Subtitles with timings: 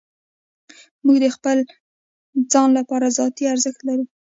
[1.03, 1.57] موږ د خپل
[2.51, 4.05] ځان لپاره ذاتي ارزښت لرو.